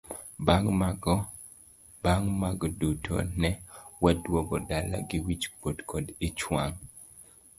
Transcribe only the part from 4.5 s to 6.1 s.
dala gi wich kuot kod